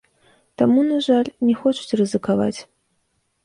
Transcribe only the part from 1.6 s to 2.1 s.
хочуць